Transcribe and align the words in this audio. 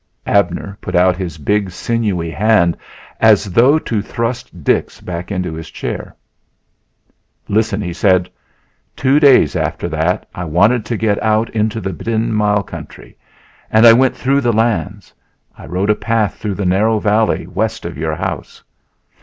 Abner 0.25 0.79
put 0.81 0.95
out 0.95 1.15
his 1.15 1.37
big 1.37 1.69
sinewy 1.69 2.31
hand 2.31 2.75
as 3.19 3.45
though 3.53 3.77
to 3.77 4.01
thrust 4.01 4.63
Dix 4.63 4.99
back 4.99 5.31
into 5.31 5.53
his 5.53 5.69
chair. 5.69 6.15
"Listen!" 7.47 7.81
he 7.81 7.93
said. 7.93 8.27
"Two 8.95 9.19
days 9.19 9.55
after 9.55 9.87
that 9.89 10.27
I 10.33 10.43
wanted 10.45 10.85
to 10.85 10.97
get 10.97 11.21
out 11.21 11.51
into 11.51 11.79
the 11.79 11.93
Ten 11.93 12.33
Mile 12.33 12.63
country 12.63 13.15
and 13.69 13.85
I 13.85 13.93
went 13.93 14.15
through 14.17 14.41
your 14.41 14.53
lands; 14.53 15.13
I 15.55 15.67
rode 15.67 15.91
a 15.91 15.95
path 15.95 16.33
through 16.39 16.55
the 16.55 16.65
narrow 16.65 16.97
valley 16.97 17.45
west 17.45 17.85
of 17.85 17.95
your 17.95 18.15
house. 18.15 18.63